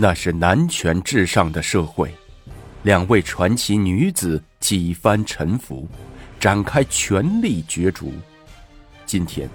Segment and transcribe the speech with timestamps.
[0.00, 2.14] 那是男权至上的社会，
[2.84, 5.88] 两位传奇女子几番沉浮，
[6.38, 8.12] 展开权力角逐。
[9.04, 9.50] 今天，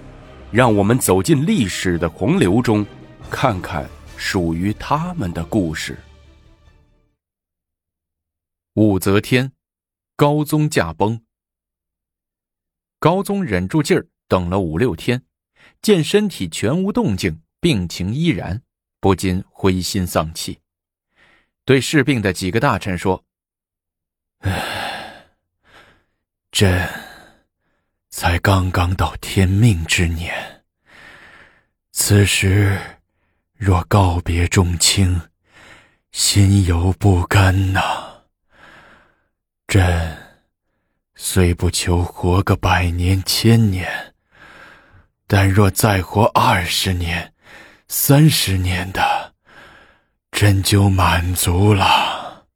[0.52, 2.84] 让我们走进历史的洪流中，
[3.30, 3.88] 看看
[4.18, 5.98] 属于他们的故事。
[8.74, 9.50] 武则天，
[10.14, 11.22] 高宗驾崩。
[12.98, 15.22] 高宗忍住劲儿等了五六天，
[15.80, 18.60] 见身体全无动静，病情依然。
[19.04, 20.58] 不禁灰心丧气，
[21.66, 23.22] 对侍病的几个大臣说
[24.40, 25.26] ：“唉，
[26.50, 26.88] 朕
[28.08, 30.64] 才刚刚到天命之年，
[31.92, 32.80] 此时
[33.52, 35.20] 若告别众卿，
[36.10, 38.22] 心有不甘呐。
[39.66, 40.16] 朕
[41.14, 44.14] 虽不求活个百年千年，
[45.26, 47.30] 但若再活二十年。”
[47.88, 49.34] 三十年的，
[50.32, 52.46] 朕就满足了。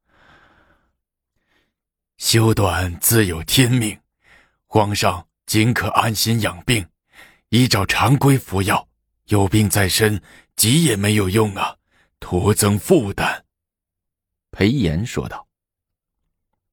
[2.17, 4.01] 修短自有天命，
[4.67, 6.89] 皇上尽可安心养病，
[7.51, 8.89] 依照常规服药。
[9.27, 10.23] 有病在身，
[10.57, 11.77] 急也没有用啊，
[12.19, 13.45] 徒增负担。
[14.51, 15.47] 裴炎说道：“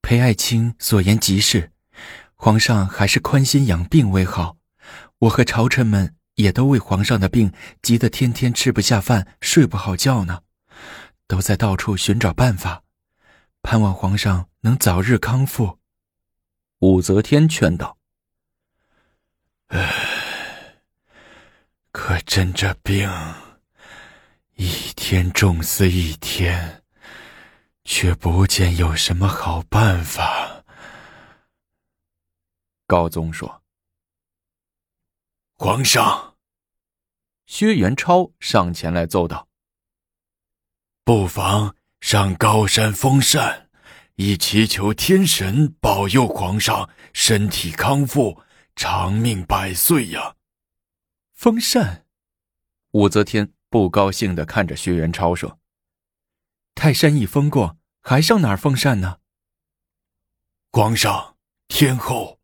[0.02, 1.74] 裴爱卿所言极是，
[2.34, 4.56] 皇上还是宽心养病为好。
[5.20, 10.42] 我和朝臣们。”也都为皇上的病急得天天吃不下饭、睡不好觉呢，
[11.28, 12.84] 都在到处寻找办法，
[13.62, 15.80] 盼望皇上能早日康复。
[16.80, 17.98] 武则天劝道
[19.68, 20.82] ：“唉，
[21.92, 23.10] 可朕这病
[24.56, 26.84] 一天重似一天，
[27.86, 30.64] 却不见有什么好办法。”
[32.86, 33.65] 高宗说。
[35.58, 36.36] 皇上，
[37.46, 39.48] 薛元超上前来奏道
[41.06, 43.70] ：“不妨上高山封禅，
[44.16, 48.42] 以祈求天神保佑皇上身体康复，
[48.76, 50.36] 长命百岁呀！”
[51.34, 52.06] 封禅，
[52.92, 55.58] 武则天不高兴的看着薛元超说
[56.76, 59.20] ：“泰山已封过，还上哪儿封禅呢？”
[60.74, 61.38] 皇上，
[61.70, 62.42] 天后，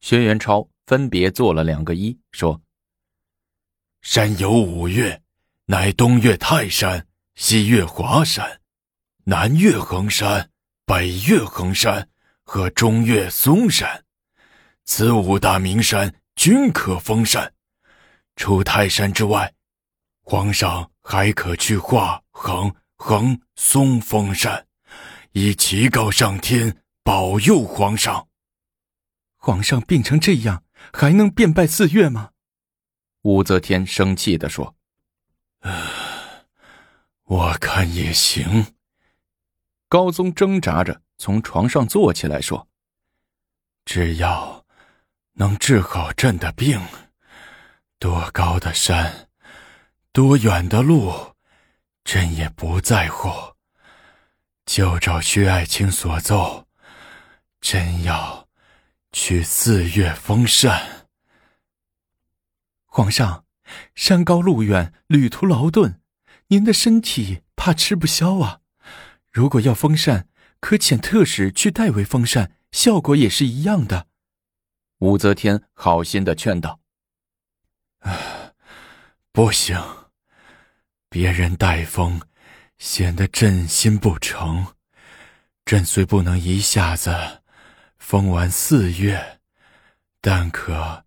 [0.00, 0.68] 薛元超。
[0.88, 2.62] 分别做了两个揖，说
[4.00, 5.22] ：“山有五岳，
[5.66, 8.62] 乃东岳泰山，西岳华山，
[9.24, 10.48] 南岳衡山，
[10.86, 12.08] 北岳衡山
[12.42, 14.02] 和中岳嵩山。
[14.86, 17.52] 此五大名山均可封禅。
[18.36, 19.52] 除泰山之外，
[20.22, 24.66] 皇上还可去华、衡、衡、嵩封禅，
[25.32, 28.26] 以祈告上天保佑皇上。
[29.36, 32.30] 皇上病成这样。”还能变拜四岳吗？
[33.22, 34.76] 武则天生气的说
[37.24, 38.74] ：“我看也行。”
[39.88, 42.68] 高宗挣扎着从床上坐起来说
[43.84, 44.64] ：“只要
[45.32, 46.80] 能治好朕的病，
[47.98, 49.28] 多高的山，
[50.12, 51.34] 多远的路，
[52.04, 53.30] 朕也不在乎。
[54.64, 56.66] 就照薛爱卿所奏，
[57.60, 58.47] 朕要。”
[59.20, 61.08] 去四岳封禅。
[62.86, 63.44] 皇上，
[63.96, 66.00] 山高路远，旅途劳顿，
[66.46, 68.60] 您的身体怕吃不消啊。
[69.32, 70.28] 如果要封禅，
[70.60, 74.06] 可遣特使去代为封禅，效果也是一样的。
[75.00, 76.78] 武则天好心的劝道
[79.32, 79.76] ：“不行，
[81.08, 82.22] 别人代封，
[82.78, 84.74] 显得朕心不诚。
[85.64, 87.42] 朕虽不能一下子。”
[87.98, 89.40] 封完四月，
[90.20, 91.04] 但可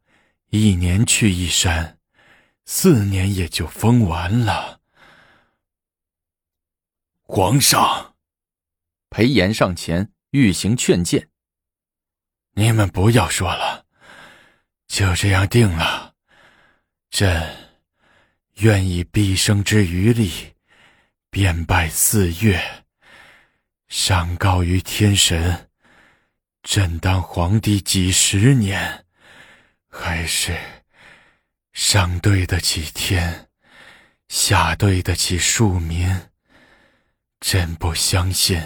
[0.49, 1.97] 一年去一山，
[2.65, 4.81] 四年也就封完了。
[7.23, 8.15] 皇上，
[9.09, 11.29] 裴炎上前欲行劝谏。
[12.53, 13.85] 你们不要说了，
[14.87, 16.15] 就这样定了。
[17.09, 17.55] 朕
[18.55, 20.53] 愿以毕生之余力，
[21.29, 22.85] 遍拜四月，
[23.87, 25.70] 上告于天神。
[26.63, 29.05] 朕当皇帝几十年，
[29.89, 30.57] 还是
[31.73, 33.49] 上对得起天，
[34.29, 36.29] 下对得起庶民。
[37.39, 38.61] 朕不相信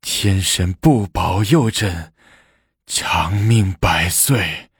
[0.00, 2.12] 天神不保佑朕
[2.84, 4.70] 长命百岁。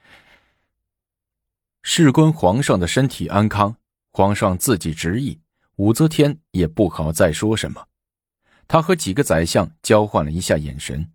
[1.81, 3.77] 事关皇上的身体安康，
[4.11, 5.39] 皇上自己执意，
[5.77, 7.87] 武则天也不好再说什么。
[8.67, 11.09] 他和几个宰相交换了一下眼神。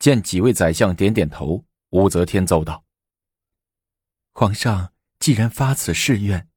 [0.00, 2.84] 见几位宰相点点头，武则天奏道
[4.32, 6.48] ：“皇上既然发此誓愿，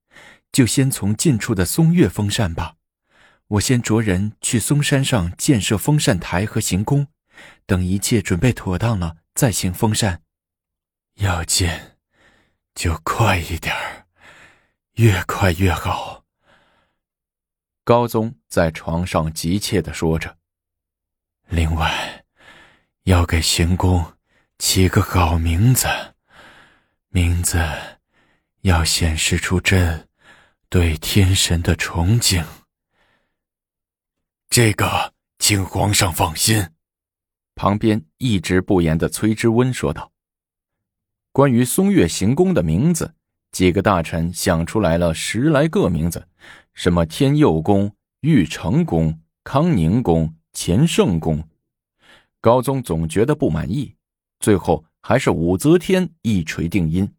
[0.51, 2.78] 就先从近处的松岳封禅吧。
[3.48, 7.07] 我先着人去嵩山上建设封禅台和行宫，
[7.66, 10.24] 等一切准备妥当了，再行封禅。
[11.16, 11.98] 要建，
[12.74, 14.07] 就快一点儿，
[14.94, 16.24] 越快越好。
[17.84, 20.38] 高宗在床上急切的说着。
[21.50, 22.22] 另外，
[23.03, 24.13] 要给行宫
[24.59, 25.88] 起个好名字，
[27.09, 27.59] 名字
[28.61, 30.07] 要显示出朕
[30.69, 32.45] 对天神的崇敬。
[34.50, 36.69] 这个，请皇上放心。
[37.55, 40.11] 旁边一直不言的崔之温说道
[41.33, 43.15] ：“关于松月行宫的名字，
[43.51, 46.27] 几个大臣想出来了十来个名字，
[46.73, 51.49] 什么天佑宫、玉成宫、康宁宫。”乾圣宫，
[52.44, 53.95] 高宗总觉得不满意，
[54.42, 57.10] 最后还是武则天一锤定音，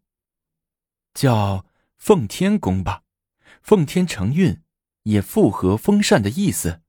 [1.15, 1.65] 叫
[1.97, 3.01] 奉天宫吧。
[3.63, 4.61] 奉天承运，
[5.01, 6.81] 也符合风扇的意思。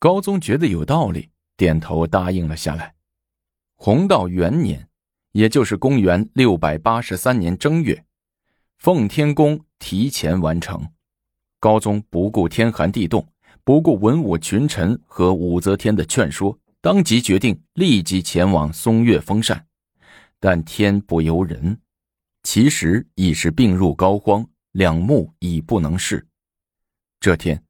[0.00, 2.96] 高宗觉得有道理，点头答应了下来。
[3.76, 4.88] 弘道元年，
[5.30, 8.04] 也就是公元六百八十三年正月，
[8.78, 10.84] 奉天宫提前完成。
[11.60, 13.24] 高宗不顾天寒地冻。
[13.62, 19.66] 不顾文武群臣和武则天的劝说，当即决定立即前往松岳封禅。
[20.38, 21.80] 但天不由人，
[22.42, 26.28] 其实已是病入膏肓，两目已不能视。
[27.20, 27.64] 这天，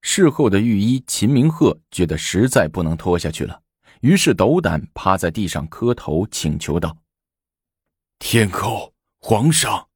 [0.00, 3.60] 事后的御医秦明鹤觉得实在不能拖下去了，
[4.00, 6.96] 于是斗胆趴在地上磕头请求道
[8.18, 9.90] ：“天后，皇上，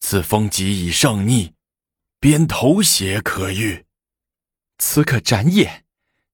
[0.00, 1.54] 此风疾已上逆，
[2.18, 3.86] 边头血可愈。”
[4.78, 5.84] 此可斩也，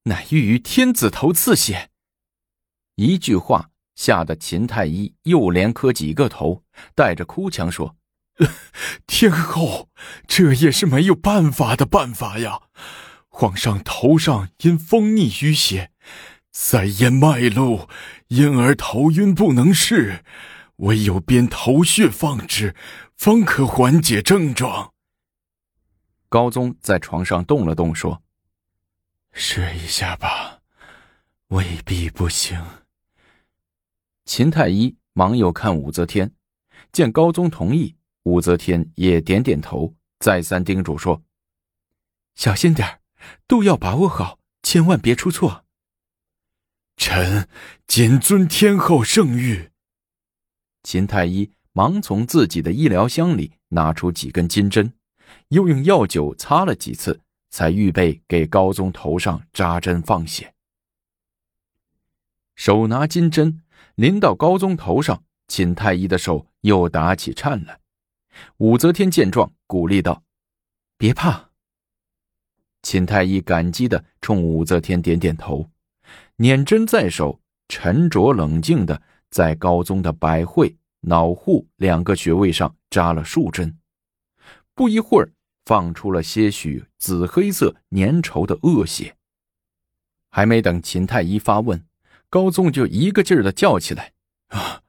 [0.09, 1.91] 乃欲于天子头刺血。
[2.97, 6.65] 一句话吓得秦太医又连磕几个头，
[6.95, 7.97] 带着哭腔说
[9.07, 9.89] ：“天后，
[10.27, 12.63] 这也是没有办法的办法呀！
[13.29, 15.93] 皇上头上因风逆淤血，
[16.53, 17.89] 塞咽脉路，
[18.29, 20.25] 因而头晕不能视，
[20.77, 22.75] 唯有边头穴放置，
[23.17, 24.93] 方可缓解症状。”
[26.29, 28.23] 高宗在床上动了动，说。
[29.33, 30.61] 试一下吧，
[31.49, 32.63] 未必不行。
[34.25, 36.33] 秦太医忙又看武则天，
[36.93, 41.23] 见高宗同意，武则天也点点头，再三叮嘱说
[42.35, 43.01] ：“小心点
[43.47, 45.65] 度要把握好，千万别出错。”
[46.97, 47.49] 臣
[47.87, 49.71] 谨遵天后圣谕。
[50.83, 54.93] 秦太医忙从自己的医疗箱里拿出几根金针，
[55.49, 57.21] 又用药酒擦了几次。
[57.51, 60.55] 才预备给高宗头上扎针放血，
[62.55, 63.63] 手拿金针
[63.95, 67.81] 临到高宗头上，秦太医的手又打起颤来。
[68.59, 70.23] 武则天见状，鼓励道
[70.99, 71.51] ：“别怕。”
[72.83, 75.71] 秦太医感激的冲武则天点点头，
[76.37, 83.79] 捻针在手，沉着冷静的在高宗的百会、脑户两个穴位上扎了数针。
[84.75, 85.33] 不一会儿。
[85.69, 89.19] 放出了些许紫黑色粘稠的恶血。
[90.31, 91.87] 还没等秦太医发问，
[92.31, 94.15] 高宗就一个劲儿的叫起来
[94.49, 94.83] ：“啊，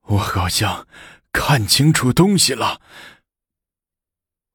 [0.00, 0.88] 我好像
[1.30, 2.80] 看清楚东西了。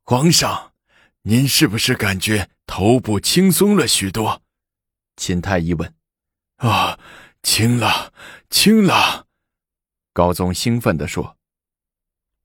[0.03, 0.73] 皇上，
[1.21, 4.41] 您是不是感觉头部轻松了许多？”
[5.15, 5.95] 秦太医问。
[6.57, 6.99] “啊，
[7.43, 8.11] 轻了，
[8.49, 9.27] 轻了。”
[10.11, 11.37] 高宗兴奋地说。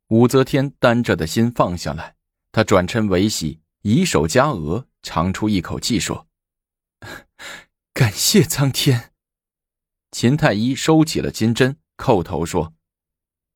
[0.09, 2.16] 武则天担着的心放下来。
[2.57, 6.27] 他转嗔为喜，以手夹额，长出一口气，说
[7.93, 9.13] ：“感谢苍天。”
[10.11, 12.73] 秦太医收起了金针，叩头说：“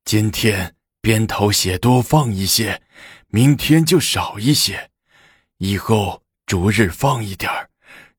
[0.05, 2.83] 今天边头血多放一些，
[3.29, 4.91] 明天就少一些，
[5.57, 7.51] 以后逐日放一点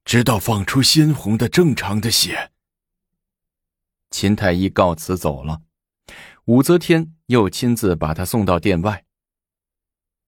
[0.03, 2.53] 直到放出鲜红的正常的血。”
[4.09, 5.61] 秦太医告辞走了，
[6.45, 9.05] 武则天又亲自把他送到殿外。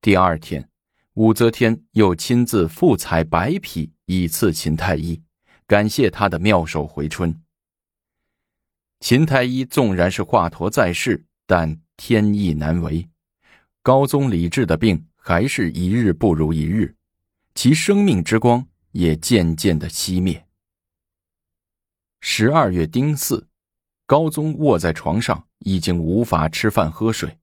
[0.03, 0.67] 第二天，
[1.13, 5.24] 武则天又亲自复采白匹以赐秦太医，
[5.65, 7.41] 感谢他的妙手回春。
[9.00, 13.07] 秦太医纵然是华佗在世，但天意难违，
[13.81, 16.98] 高宗李治的病还是一日不如一日，
[17.55, 20.45] 其生命之光也渐渐的熄灭。
[22.19, 23.48] 十二月丁巳，
[24.05, 27.38] 高宗卧在床上，已经无法吃饭喝水。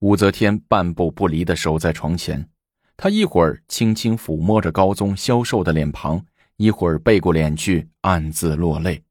[0.00, 2.50] 武则天半步不离的守在床前，
[2.96, 6.26] 她一会儿轻轻抚摸着高宗消瘦的脸庞，
[6.56, 9.04] 一会儿背过脸去暗自落泪。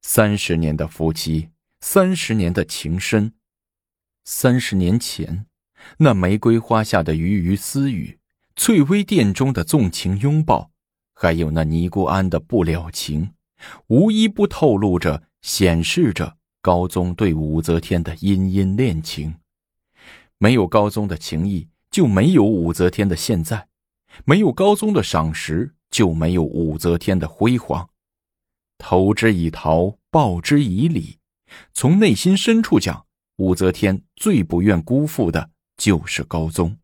[0.00, 3.34] 三十年的夫妻，三十年的情深，
[4.24, 5.44] 三十年前，
[5.98, 8.18] 那玫瑰花下的鱼鱼私语，
[8.56, 10.70] 翠微殿中的纵情拥抱，
[11.12, 13.34] 还有那尼姑庵的不了情，
[13.88, 19.36] 无一不透露着、显示着高宗对武则天的殷殷恋情。
[20.38, 23.66] 没有高宗的情谊，就没有武则天的现在；
[24.24, 27.88] 没有高宗的赏识，就没有武则天的辉煌。
[28.76, 31.18] 投之以桃，报之以李。
[31.72, 36.78] 从内心深处讲，武则天最不愿辜负的就是高宗。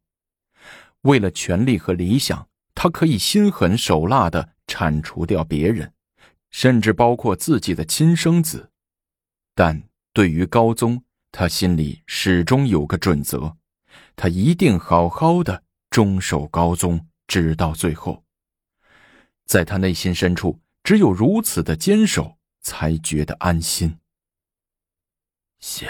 [1.03, 5.93] 为了权力和理想，他可以心狠手辣的铲除掉别人，
[6.51, 8.71] 甚至包括自己的亲生子。
[9.55, 13.57] 但对于高宗，他心里始终有个准则：
[14.17, 18.25] 他一定好好的忠守高宗，直到最后。
[19.47, 23.99] 在他内心深处，只有如此的坚守，才觉得安心。
[25.61, 25.89] 贤，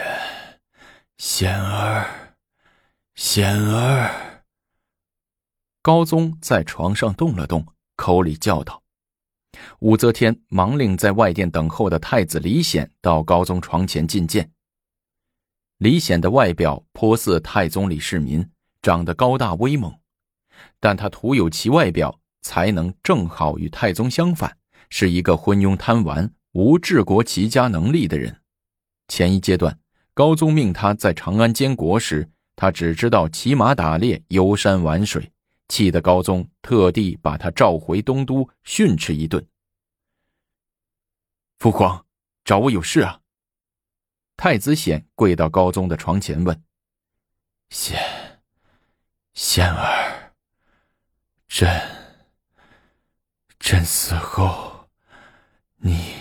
[1.16, 2.36] 贤儿，
[3.14, 4.44] 贤儿。
[5.82, 7.66] 高宗在床上动了动，
[7.96, 8.82] 口里叫道
[9.80, 14.50] ：“武则天忙令在外殿等候的太子李显到高宗床前觐见。
[15.78, 18.48] 李显的外表颇似太宗李世民，
[18.82, 19.92] 长得高大威猛，
[20.80, 24.56] 但他徒有其外表，才能正好与太宗相反，
[24.88, 28.36] 是一个昏庸贪玩、无治国齐家能力的人。
[29.08, 29.78] 前一阶段，
[30.14, 35.30] 高宗命他在长安监国时，他只知道骑马打猎、游山玩水。”
[35.66, 39.42] 气得高宗特地把他召回东都训斥一顿。
[41.64, 42.04] 父皇
[42.44, 43.20] 找我有事啊？
[44.36, 46.62] 太子显跪到高宗的床前问
[47.72, 47.98] ：“显，
[49.32, 50.34] 显儿，
[51.48, 51.80] 朕，
[53.58, 54.90] 朕死后，
[55.76, 56.14] 你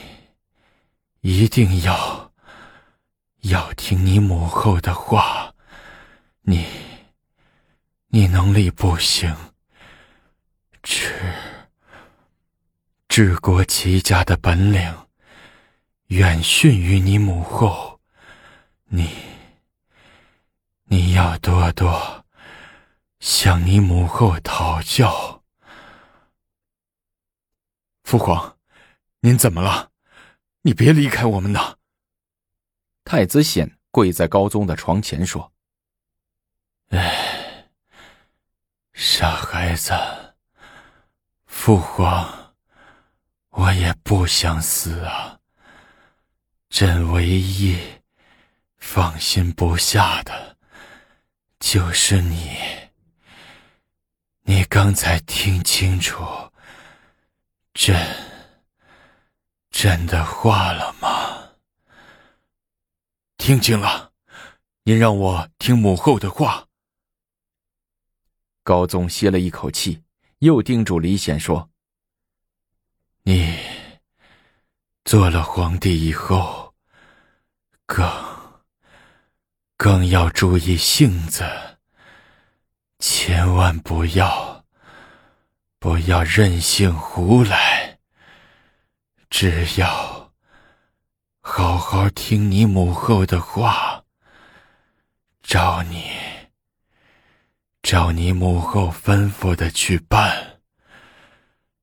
[1.20, 2.32] 一定要
[3.42, 5.54] 要听你母后的话，
[6.44, 6.66] 你。”
[8.08, 9.36] 你能力不行，
[10.84, 11.34] 治
[13.10, 15.03] 治国齐家的本领
[16.08, 18.00] 远逊于你母后，
[18.86, 19.10] 你
[20.84, 22.26] 你要多多
[23.20, 25.44] 向你母后讨教。
[28.04, 28.58] 父皇，
[29.22, 29.92] 您怎么了？
[30.62, 31.78] 你别离开我们呐！
[33.04, 35.52] 太子显跪在高宗的床前说
[36.90, 37.70] ：“哎。”
[38.94, 39.92] 傻孩子，
[41.48, 42.54] 父皇，
[43.50, 45.40] 我也不想死啊。
[46.74, 47.78] 朕唯一
[48.78, 50.58] 放心不下的，
[51.60, 52.58] 就是你。
[54.42, 56.26] 你刚才听清楚
[57.76, 57.96] 朕
[59.70, 61.52] 朕的话了吗？
[63.38, 64.12] 听清了，
[64.82, 66.68] 您让我听母后的话。
[68.64, 70.02] 高宗歇了一口气，
[70.40, 71.70] 又叮嘱李显说
[73.22, 73.60] ：“你
[75.06, 76.63] 做了皇帝以后，
[77.86, 78.08] 更
[79.78, 81.44] 更要注意性子，
[83.00, 84.66] 千万不要
[85.80, 88.00] 不要任性胡来。
[89.30, 90.32] 只要
[91.42, 94.04] 好好听你母后的话，
[95.42, 96.12] 照你。”
[97.84, 100.62] 照你母后吩咐的去办，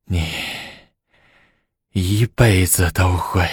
[0.04, 0.32] 你
[1.92, 3.46] 一辈子都会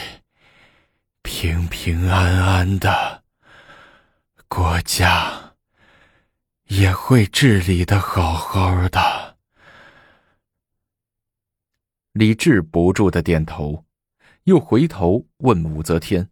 [1.27, 3.21] 平平安安的，
[4.47, 5.55] 国家
[6.67, 9.37] 也会治理的好好的。
[12.13, 13.85] 李治不住的点头，
[14.43, 16.29] 又回头问武则天：“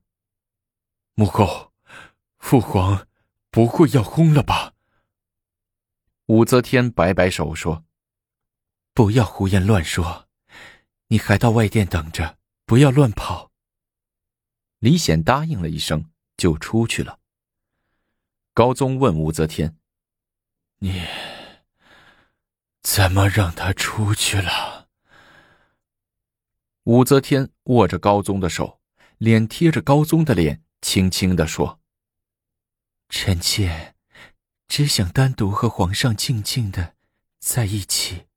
[1.14, 1.74] 母后，
[2.40, 3.06] 父皇
[3.52, 4.76] 不会要轰了吧？”
[6.28, 7.84] 武则天摆摆手说
[8.96, 10.30] ：“不要胡言乱说，
[11.08, 13.45] 你还到外殿等着，不要乱跑。”
[14.86, 17.20] 李显答应了一声，就出去了。
[18.54, 19.80] 高宗问武则天
[20.78, 21.02] ：“你
[22.84, 24.90] 怎么让他出去了？”
[26.86, 28.80] 武则天握着高宗的手，
[29.18, 31.80] 脸贴着高宗的脸，轻轻的说
[33.10, 33.96] ：“臣妾。”
[34.70, 36.94] 只想单独和皇上静静的
[37.40, 38.28] 在一起。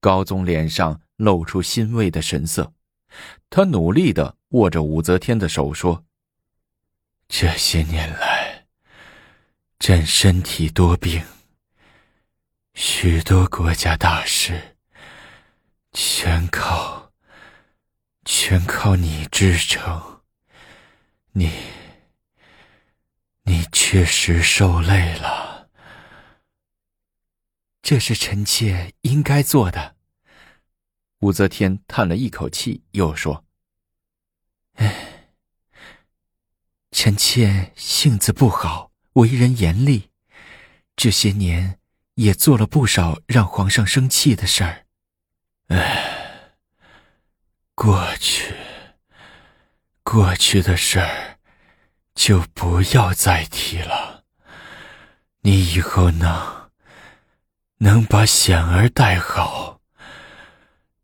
[0.00, 2.72] 高宗脸上露出欣慰的神色，
[3.48, 6.04] 他努力的握着武则天的手说
[7.28, 8.66] ：“这些年来，
[9.78, 11.24] 朕身体多病，
[12.74, 14.76] 许多国家大事，
[15.92, 17.12] 全靠
[18.24, 20.20] 全靠你支撑，
[21.32, 21.50] 你。”
[23.44, 25.70] 你确实受累了，
[27.82, 29.96] 这是臣妾应该做的。
[31.20, 33.44] 武则天叹了一口气，又说
[34.76, 35.34] ：“唉，
[36.90, 40.08] 臣妾性子不好，为人严厉，
[40.96, 41.78] 这些年
[42.14, 44.86] 也做了不少让皇上生气的事儿。
[45.68, 46.54] 唉，
[47.74, 48.54] 过去，
[50.02, 51.38] 过去的事儿
[52.14, 54.24] 就不要再提了。
[55.42, 56.70] 你以后能
[57.78, 59.79] 能把显儿带好。”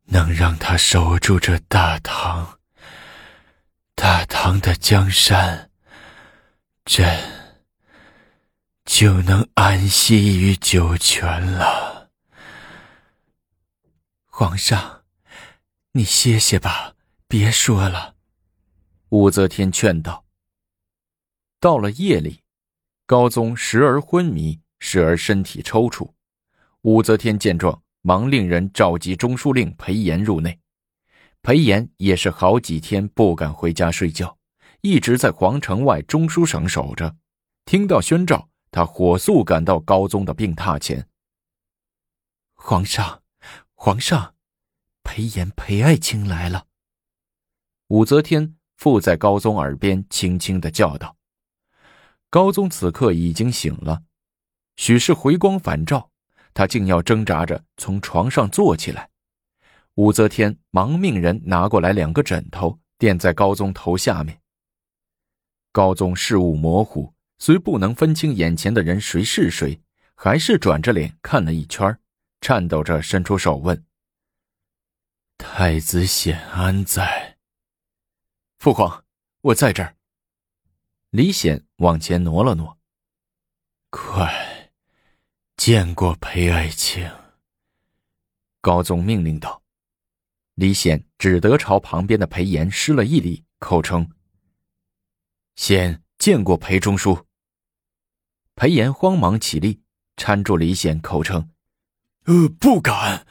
[0.07, 2.59] 能让他守住这大唐，
[3.95, 5.71] 大唐的江山，
[6.85, 7.05] 朕
[8.85, 12.11] 就能安息于九泉了。
[14.27, 15.03] 皇上，
[15.93, 16.95] 你歇歇吧，
[17.27, 18.15] 别说了。
[19.09, 20.25] 武则天劝道。
[21.59, 22.43] 到了夜里，
[23.07, 26.13] 高宗时而昏迷，时而身体抽搐。
[26.83, 27.83] 武则天见状。
[28.07, 30.61] 忙令人召集中书令裴炎入内，
[31.43, 34.39] 裴炎也是好几天不敢回家睡觉，
[34.81, 37.17] 一直在皇城外中书省守着。
[37.65, 41.09] 听到宣召，他火速赶到高宗的病榻前。
[42.55, 43.25] 皇上，
[43.75, 44.37] 皇上，
[45.03, 46.67] 裴炎、裴爱卿来了。
[47.89, 51.17] 武则天附在高宗耳边轻轻的叫道
[52.31, 54.05] ：“高宗此刻已经醒了，
[54.77, 56.11] 许是回光返照。”
[56.57, 59.11] 他竟要挣扎着从床上坐起来，
[59.97, 64.41] 武则天忙命人拿过来两个枕头垫在高宗头下面。
[65.71, 69.79] 高宗视物模糊，虽不能分清眼前的人谁是谁，
[70.15, 71.95] 还是转着脸看了一圈，
[72.41, 73.85] 颤抖着伸出手问
[75.37, 77.37] ：“太子显安在？”
[78.59, 79.05] 父皇，
[79.43, 79.95] 我在这儿。
[81.11, 82.79] 李显往前挪了挪，
[83.91, 84.46] 快。
[85.67, 87.11] 见过裴爱卿。
[88.61, 89.65] 高宗命令道
[90.55, 94.09] ：“李显只得朝旁边的裴炎施了一礼，口称
[95.57, 97.27] ：‘显见过裴中书。’
[98.55, 99.83] 裴炎慌忙起立，
[100.15, 101.51] 搀住李显，口称
[102.27, 103.27] ：‘呃，不敢。’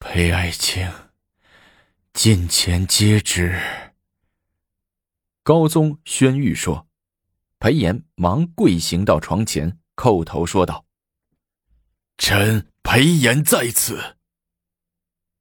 [0.00, 0.90] 裴爱卿，
[2.12, 3.56] 近前接旨。”
[5.44, 6.88] 高宗宣谕说。
[7.60, 9.78] 裴炎忙跪行到床前。
[9.96, 10.84] 叩头说道
[12.18, 14.16] ：“臣裴炎在此。”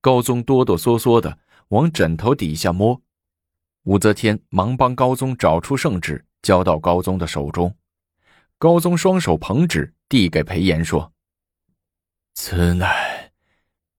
[0.01, 1.39] 高宗哆哆嗦嗦的
[1.69, 3.01] 往枕头底下摸，
[3.83, 7.75] 武则天忙帮高宗找出圣旨，交到高宗的手中。
[8.57, 11.13] 高宗双手捧纸，递给裴炎说
[12.35, 13.31] ：“此乃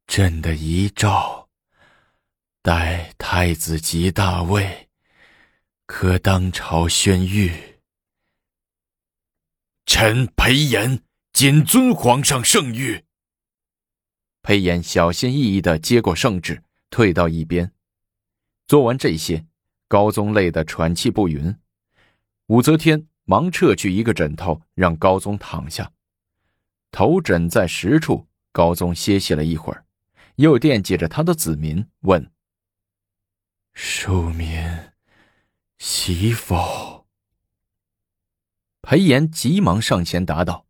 [0.06, 1.48] 朕的遗诏，
[2.62, 4.88] 待太子即大位，
[5.86, 7.52] 可当朝宣谕。”
[9.96, 13.04] 臣裴炎谨遵皇上圣谕。
[14.42, 17.70] 裴炎小心翼翼的接过圣旨，退到一边。
[18.66, 19.46] 做完这些，
[19.86, 21.56] 高宗累得喘气不匀。
[22.46, 25.92] 武则天忙撤去一个枕头，让高宗躺下，
[26.90, 28.26] 头枕在实处。
[28.50, 29.86] 高宗歇息了一会儿，
[30.34, 32.32] 又惦记着他的子民，问
[33.74, 34.60] ：“庶民
[35.78, 37.02] 喜否？”
[38.84, 40.66] 裴炎急忙上前答道：“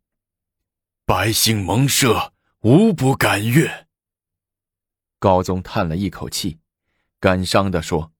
[1.05, 3.87] 百姓蒙赦，无不感悦。”
[5.19, 6.59] 高宗叹了一口气，
[7.19, 8.13] 感伤的说：“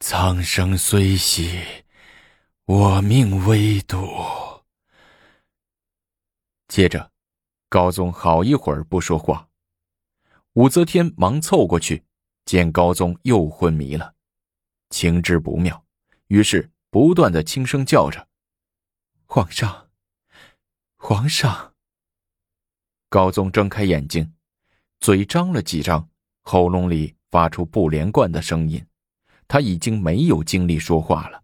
[0.00, 1.60] 苍生虽喜，
[2.64, 4.08] 我命危笃。”
[6.66, 7.12] 接着，
[7.68, 9.50] 高宗好一会儿不说话。
[10.54, 12.02] 武则天忙凑过去，
[12.46, 14.14] 见高宗又昏迷了，
[14.88, 15.84] 情知不妙，
[16.28, 18.26] 于是不断的轻声叫着。
[19.34, 19.88] 皇上，
[20.96, 21.72] 皇上。
[23.08, 24.32] 高宗睁开眼睛，
[25.00, 26.08] 嘴张了几张，
[26.42, 28.86] 喉咙里发出不连贯的声音。
[29.48, 31.42] 他已经没有精力说话了，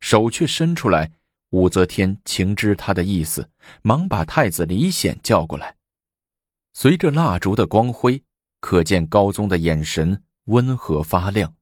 [0.00, 1.10] 手却伸出来。
[1.52, 3.48] 武则天情知他的意思，
[3.80, 5.74] 忙把太子李显叫过来。
[6.74, 8.22] 随着蜡烛的光辉，
[8.60, 11.54] 可见高宗的眼神温和发亮。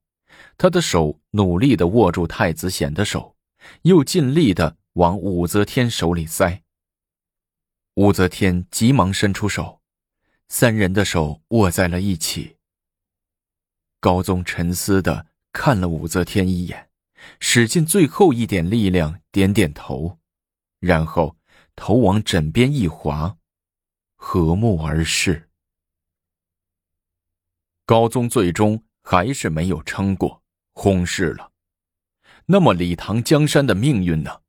[0.57, 3.37] 他的手努力的握住太子显的手，
[3.83, 4.78] 又尽力的。
[4.99, 6.65] 往武则天手里塞。
[7.95, 9.81] 武则天急忙伸出手，
[10.49, 12.57] 三人的手握在了一起。
[14.01, 16.91] 高宗沉思的看了武则天一眼，
[17.39, 20.19] 使尽最后一点力量，点点头，
[20.81, 21.37] 然后
[21.77, 23.39] 头往枕边一滑，
[24.17, 25.49] 和睦而逝。
[27.87, 30.43] 高宗最终还是没有撑过，
[30.75, 31.53] 薨逝了。
[32.47, 34.43] 那么李唐江山的命运呢？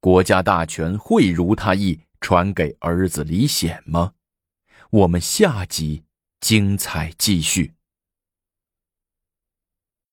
[0.00, 4.14] 国家大权会如他意，传给儿子李显吗？
[4.90, 6.04] 我们下集
[6.40, 7.74] 精彩继续。